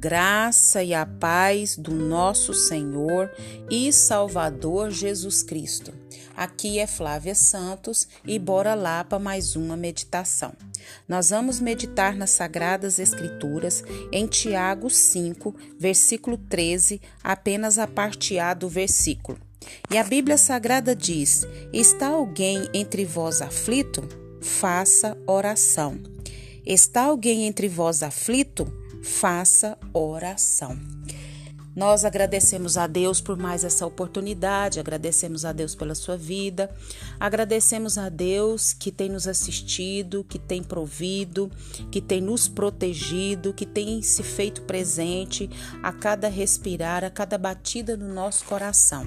[0.00, 3.30] graça e a paz do nosso Senhor
[3.70, 5.92] e Salvador Jesus Cristo.
[6.34, 10.54] Aqui é Flávia Santos e bora lá para mais uma meditação.
[11.06, 18.54] Nós vamos meditar nas Sagradas Escrituras em Tiago 5, versículo 13, apenas a parte A
[18.54, 19.38] do versículo.
[19.90, 24.08] E a Bíblia Sagrada diz: Está alguém entre vós aflito?
[24.40, 26.00] Faça oração.
[26.64, 28.79] Está alguém entre vós aflito?
[29.02, 30.78] Faça oração.
[31.74, 36.68] Nós agradecemos a Deus por mais essa oportunidade, agradecemos a Deus pela sua vida,
[37.18, 41.50] agradecemos a Deus que tem nos assistido, que tem provido,
[41.90, 45.48] que tem nos protegido, que tem se feito presente
[45.80, 49.06] a cada respirar, a cada batida no nosso coração.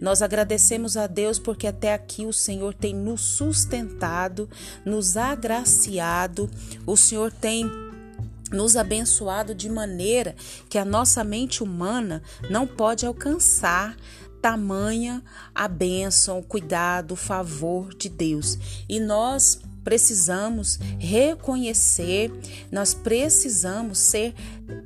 [0.00, 4.48] Nós agradecemos a Deus porque até aqui o Senhor tem nos sustentado,
[4.86, 6.48] nos agraciado,
[6.86, 7.89] o Senhor tem
[8.50, 10.34] nos abençoado de maneira
[10.68, 13.96] que a nossa mente humana não pode alcançar
[14.40, 15.22] tamanha
[15.54, 18.58] a bênção, o cuidado, o favor de Deus.
[18.88, 22.30] E nós precisamos reconhecer,
[22.70, 24.34] nós precisamos ser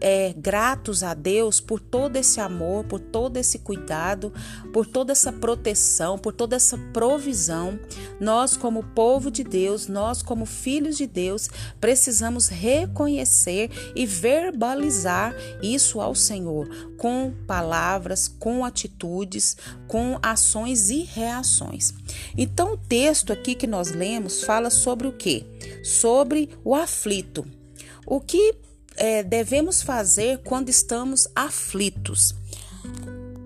[0.00, 4.32] é, gratos a Deus por todo esse amor, por todo esse cuidado,
[4.72, 7.78] por toda essa proteção, por toda essa provisão.
[8.20, 11.48] Nós, como povo de Deus, nós, como filhos de Deus,
[11.80, 21.92] precisamos reconhecer e verbalizar isso ao Senhor com palavras, com atitudes, com ações e reações.
[22.36, 25.46] Então, o texto aqui que nós lemos fala sobre o que?
[25.82, 27.44] Sobre o aflito.
[28.06, 28.54] O que
[28.96, 32.34] é, devemos fazer quando estamos aflitos?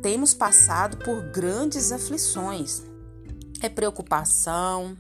[0.03, 2.83] Temos passado por grandes aflições.
[3.61, 4.97] É preocupação,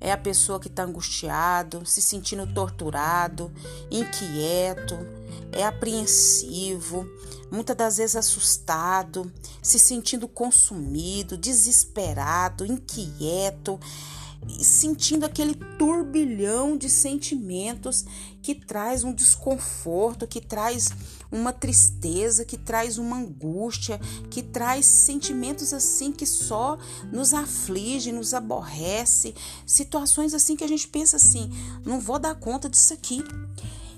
[0.00, 3.52] é a pessoa que está angustiado, se sentindo torturado,
[3.90, 4.96] inquieto,
[5.52, 7.06] é apreensivo,
[7.50, 9.30] muitas das vezes assustado,
[9.62, 13.78] se sentindo consumido, desesperado, inquieto
[14.60, 18.04] sentindo aquele turbilhão de sentimentos
[18.42, 20.90] que traz um desconforto, que traz
[21.30, 26.78] uma tristeza, que traz uma angústia, que traz sentimentos assim que só
[27.10, 31.50] nos aflige, nos aborrece, situações assim que a gente pensa assim,
[31.84, 33.24] não vou dar conta disso aqui.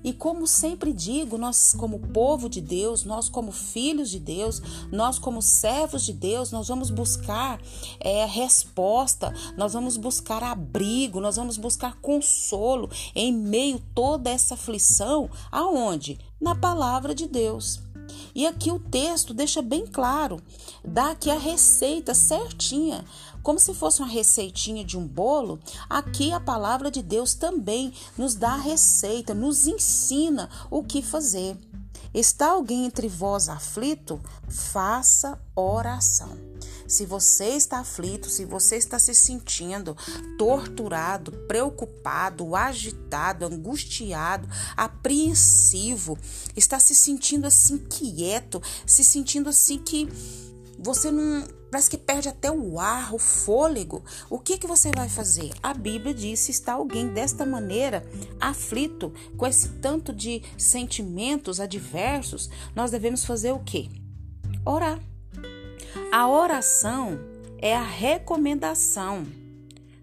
[0.05, 4.61] E como sempre digo, nós, como povo de Deus, nós, como filhos de Deus,
[4.93, 7.59] nós, como servos de Deus, nós vamos buscar
[7.99, 15.31] é, resposta, nós vamos buscar abrigo, nós vamos buscar consolo em meio toda essa aflição.
[15.51, 16.19] Aonde?
[16.39, 17.84] Na palavra de Deus.
[18.35, 20.43] E aqui o texto deixa bem claro,
[20.85, 23.05] dá aqui a receita certinha,
[23.43, 25.61] como se fosse uma receitinha de um bolo.
[25.89, 31.57] Aqui a palavra de Deus também nos dá a receita, nos ensina o que fazer.
[32.13, 34.21] Está alguém entre vós aflito?
[34.49, 36.54] Faça oração.
[36.87, 39.97] Se você está aflito, se você está se sentindo
[40.39, 46.19] torturado, preocupado, agitado, angustiado, apreensivo,
[46.57, 50.09] está se sentindo assim quieto, se sentindo assim que
[50.79, 54.05] você não parece que perde até o ar, o fôlego.
[54.31, 55.51] O que que você vai fazer?
[55.63, 58.07] A Bíblia diz: se está alguém desta maneira
[58.41, 63.89] aflito, com esse tanto de sentimentos adversos, nós devemos fazer o quê?
[64.65, 65.01] Orar.
[66.13, 67.19] A oração
[67.59, 69.27] é a recomendação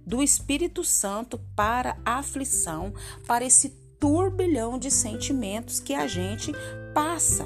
[0.05, 2.93] do Espírito Santo para a aflição,
[3.27, 3.69] para esse
[3.99, 6.51] turbilhão de sentimentos que a gente
[6.93, 7.45] passa.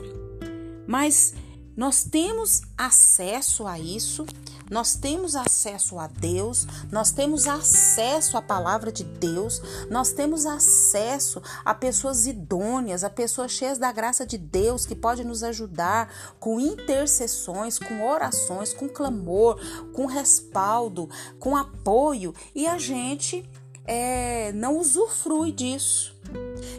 [0.88, 1.34] Mas
[1.76, 4.26] nós temos acesso a isso,
[4.70, 11.42] nós temos acesso a Deus, nós temos acesso à palavra de Deus, nós temos acesso
[11.64, 16.60] a pessoas idôneas, a pessoas cheias da graça de Deus que pode nos ajudar com
[16.60, 19.60] intercessões, com orações, com clamor,
[19.94, 21.10] com respaldo,
[21.40, 23.48] com apoio e a gente
[23.86, 26.15] é, não usufrui disso.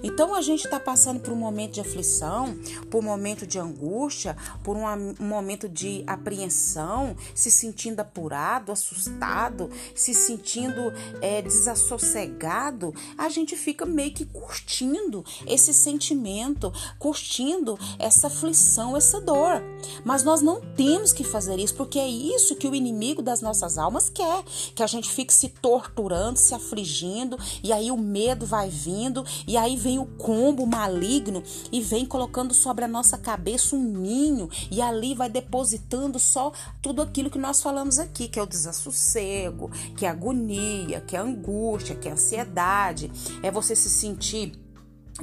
[0.02, 2.56] Então a gente está passando por um momento de aflição,
[2.90, 4.84] por um momento de angústia, por um,
[5.20, 13.84] um momento de apreensão, se sentindo apurado, assustado, se sentindo é, desassossegado, a gente fica
[13.84, 19.62] meio que curtindo esse sentimento, curtindo essa aflição, essa dor.
[20.04, 23.78] Mas nós não temos que fazer isso, porque é isso que o inimigo das nossas
[23.78, 24.42] almas quer,
[24.74, 29.56] que a gente fique se torturando, se afligindo, e aí o medo vai vindo, e
[29.56, 31.42] aí vem o combo maligno
[31.72, 34.48] e vem colocando sobre a nossa cabeça um ninho.
[34.70, 39.70] E ali vai depositando só tudo aquilo que nós falamos aqui, que é o desassossego,
[39.96, 43.10] que é agonia, que é angústia, que é ansiedade,
[43.42, 44.65] é você se sentir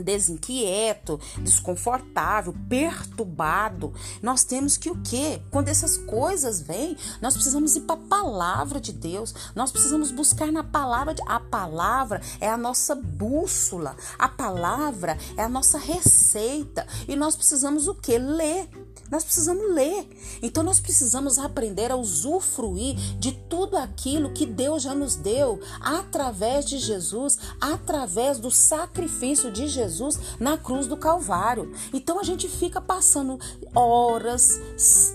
[0.01, 3.93] desinquieto, desconfortável, perturbado.
[4.21, 5.41] Nós temos que o quê?
[5.51, 9.33] Quando essas coisas vêm, nós precisamos ir para a palavra de Deus.
[9.55, 11.21] Nós precisamos buscar na palavra de...
[11.27, 13.95] a palavra é a nossa bússola.
[14.17, 18.17] A palavra é a nossa receita e nós precisamos o quê?
[18.17, 18.69] Ler.
[19.13, 20.09] Nós precisamos ler.
[20.41, 26.65] Então nós precisamos aprender a usufruir de tudo aquilo que Deus já nos deu através
[26.65, 31.71] de Jesus, através do sacrifício de Jesus na cruz do Calvário.
[31.93, 33.39] Então a gente fica passando
[33.75, 34.59] horas,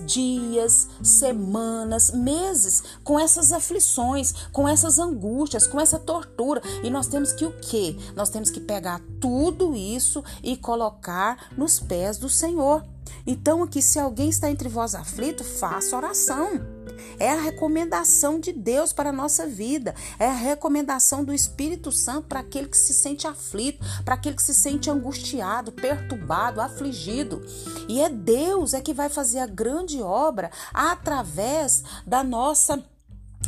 [0.05, 6.61] dias, semanas, meses com essas aflições, com essas angústias, com essa tortura.
[6.85, 7.97] E nós temos que o quê?
[8.15, 12.81] Nós temos que pegar tudo isso e colocar nos pés do Senhor.
[13.25, 16.79] Então, aqui, se alguém está entre vós aflito, faça oração.
[17.17, 19.93] É a recomendação de Deus para a nossa vida.
[20.17, 24.43] É a recomendação do Espírito Santo para aquele que se sente aflito, para aquele que
[24.43, 27.45] se sente angustiado, perturbado, afligido.
[27.87, 32.83] E é Deus é que vai fazer a grande obra através da nossa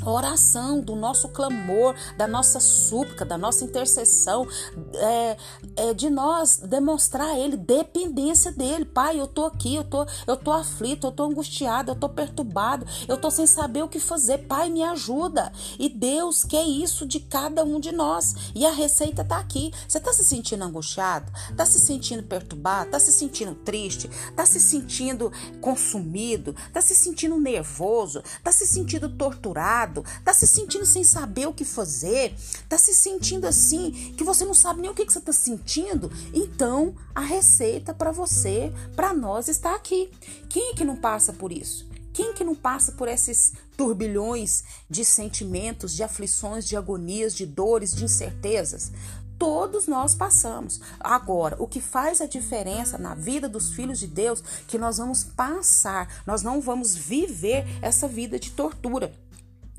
[0.06, 4.48] oração, do nosso clamor, da nossa súplica, da nossa intercessão,
[4.96, 5.38] é,
[5.76, 8.86] é, de nós demonstrar a Ele dependência dele.
[8.86, 12.86] Pai, eu tô aqui, eu tô, eu tô aflito, eu tô angustiado, eu tô perturbado,
[13.08, 14.40] eu tô sem saber o que fazer.
[14.40, 15.52] Pai, me ajuda.
[15.78, 18.36] E Deus quer isso de cada um de nós.
[18.56, 19.72] E a receita tá aqui.
[19.88, 21.32] Você tá se sentindo angustiado?
[21.56, 22.92] Tá se sentindo perturbado?
[22.92, 24.10] Tá se sentindo triste?
[24.36, 26.56] Tá se sentindo consumido?
[26.74, 28.24] Tá se sentindo nervoso?
[28.44, 29.91] Tá se sentindo torturado?
[30.24, 32.34] Tá se sentindo sem saber o que fazer,
[32.70, 36.12] tá se sentindo assim que você não sabe nem o que, que você tá sentindo,
[36.34, 40.10] então a receita para você, para nós está aqui.
[40.50, 41.90] Quem é que não passa por isso?
[42.14, 47.96] Quem que não passa por esses turbilhões de sentimentos, de aflições, de agonias, de dores,
[47.96, 48.92] de incertezas?
[49.40, 50.82] Todos nós passamos.
[51.00, 55.24] Agora, o que faz a diferença na vida dos filhos de Deus, que nós vamos
[55.24, 59.12] passar, nós não vamos viver essa vida de tortura.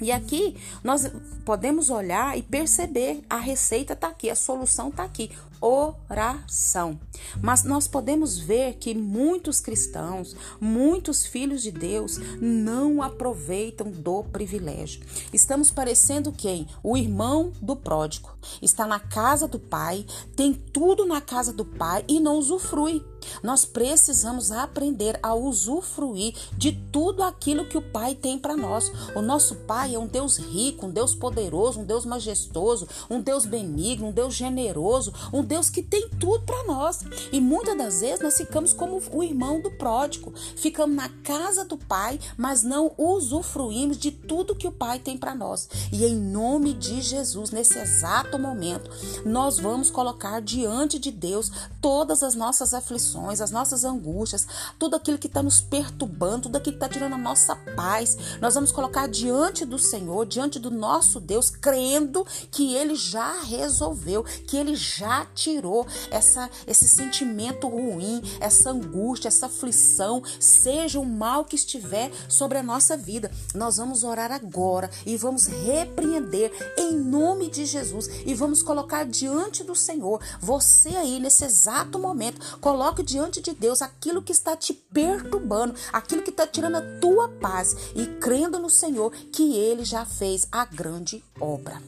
[0.03, 1.11] E aqui nós
[1.45, 5.31] podemos olhar e perceber a receita está aqui, a solução está aqui
[5.63, 6.99] oração.
[7.41, 15.03] Mas nós podemos ver que muitos cristãos, muitos filhos de Deus não aproveitam do privilégio.
[15.33, 16.67] Estamos parecendo quem?
[16.83, 18.37] O irmão do pródigo.
[18.61, 20.05] Está na casa do pai,
[20.35, 23.05] tem tudo na casa do pai e não usufrui.
[23.43, 28.93] Nós precisamos aprender a usufruir de tudo aquilo que o Pai tem para nós.
[29.15, 33.47] O nosso Pai é um Deus rico, um Deus poderoso, um Deus majestoso, um Deus
[33.47, 37.01] benigno, um Deus generoso, um Deus que tem tudo para nós.
[37.31, 41.77] E muitas das vezes nós ficamos como o irmão do pródigo, ficamos na casa do
[41.77, 45.69] Pai, mas não usufruímos de tudo que o Pai tem para nós.
[45.93, 48.91] E em nome de Jesus, nesse exato momento,
[49.27, 51.53] nós vamos colocar diante de Deus
[51.83, 54.47] todas as nossas aflições, as nossas angústias,
[54.79, 58.17] tudo aquilo que está nos perturbando, tudo aquilo que está tirando a nossa paz.
[58.41, 64.23] Nós vamos colocar diante do Senhor, diante do nosso Deus, crendo que Ele já resolveu,
[64.23, 71.45] que Ele já tirou essa, esse sentimento ruim, essa angústia, essa aflição, seja o mal
[71.45, 73.31] que estiver sobre a nossa vida.
[73.55, 79.65] Nós vamos orar agora e vamos repreender em nome de Jesus e vamos colocar diante
[79.65, 80.21] do Senhor.
[80.41, 86.23] Você aí nesse exato momento, coloque diante de Deus aquilo que está te perturbando, aquilo
[86.23, 90.65] que está tirando a tua paz e crendo no Senhor que Ele já fez a
[90.65, 91.83] grande obra.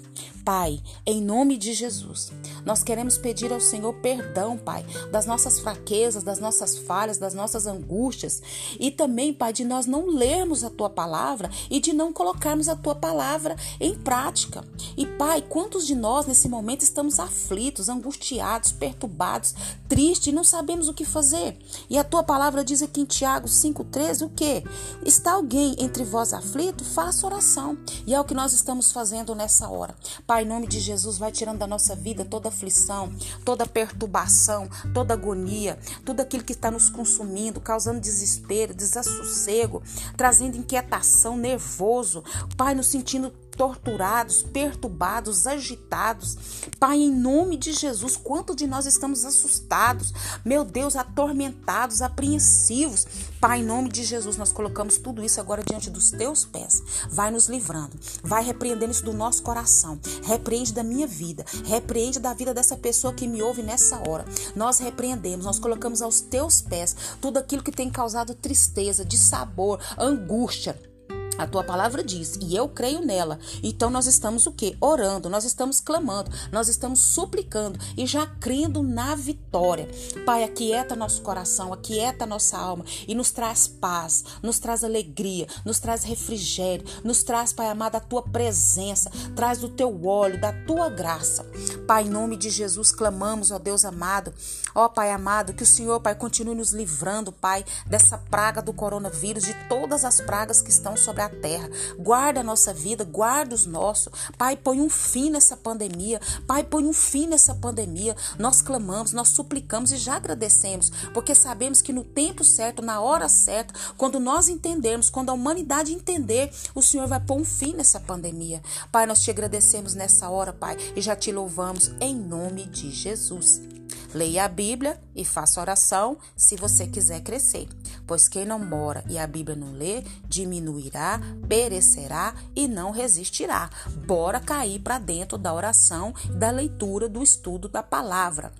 [0.44, 2.30] Pai, em nome de Jesus,
[2.66, 7.66] nós queremos pedir ao Senhor perdão, Pai, das nossas fraquezas, das nossas falhas, das nossas
[7.66, 8.42] angústias
[8.78, 12.76] e também, Pai, de nós não lermos a tua palavra e de não colocarmos a
[12.76, 14.64] tua palavra em prática.
[14.96, 19.54] E, Pai, quantos de nós nesse momento estamos aflitos, angustiados, perturbados,
[19.88, 21.58] tristes e não sabemos o que fazer?
[21.88, 24.62] E a tua palavra diz aqui em Tiago 5,13 o que?
[25.04, 26.84] Está alguém entre vós aflito?
[26.84, 27.76] Faça oração.
[28.06, 29.94] E é o que nós estamos fazendo nessa hora.
[30.26, 33.12] Pai, em nome de Jesus, vai tirando da nossa vida toda aflição,
[33.44, 39.82] toda perturbação, toda agonia, tudo aquilo que está nos consumindo, causando desespero, desassossego,
[40.16, 42.24] trazendo inquietação, nervoso.
[42.56, 46.36] Pai, nos sentindo torturados, perturbados, agitados.
[46.78, 50.12] Pai, em nome de Jesus, quanto de nós estamos assustados,
[50.44, 53.06] meu Deus, atormentados, apreensivos.
[53.40, 56.82] Pai, em nome de Jesus, nós colocamos tudo isso agora diante dos teus pés.
[57.10, 59.98] Vai nos livrando, vai repreendendo isso do nosso coração.
[60.24, 64.24] Repreende da minha vida, repreende da vida dessa pessoa que me ouve nessa hora.
[64.56, 70.93] Nós repreendemos, nós colocamos aos teus pés tudo aquilo que tem causado tristeza, dissabor, angústia
[71.36, 73.38] A tua palavra diz, e eu creio nela.
[73.62, 74.76] Então nós estamos o quê?
[74.80, 79.88] Orando, nós estamos clamando, nós estamos suplicando e já crendo na vitória.
[80.24, 85.80] Pai, aquieta nosso coração, aquieta nossa alma e nos traz paz, nos traz alegria, nos
[85.80, 90.88] traz refrigério, nos traz, Pai amado, a tua presença, traz o teu óleo, da tua
[90.88, 91.44] graça.
[91.86, 94.32] Pai, em nome de Jesus, clamamos, ó Deus amado,
[94.74, 99.44] ó Pai amado, que o Senhor, Pai, continue nos livrando, Pai, dessa praga do coronavírus,
[99.44, 101.68] de todas as pragas que estão sobre a terra.
[101.98, 104.12] Guarda a nossa vida, guarda os nossos.
[104.36, 106.20] Pai, põe um fim nessa pandemia.
[106.46, 108.16] Pai, põe um fim nessa pandemia.
[108.38, 113.28] Nós clamamos, nós suplicamos e já agradecemos, porque sabemos que no tempo certo, na hora
[113.28, 118.00] certa, quando nós entendermos, quando a humanidade entender, o Senhor vai pôr um fim nessa
[118.00, 118.62] pandemia.
[118.90, 123.73] Pai, nós te agradecemos nessa hora, Pai, e já te louvamos em nome de Jesus.
[124.14, 127.68] Leia a Bíblia e faça oração se você quiser crescer,
[128.06, 133.68] pois quem não mora e a Bíblia não lê, diminuirá, perecerá e não resistirá.
[134.06, 138.52] Bora cair para dentro da oração, da leitura, do estudo da palavra.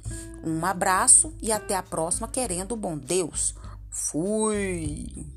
[0.45, 3.55] Um abraço e até a próxima, querendo o bom Deus.
[3.89, 5.34] Fui!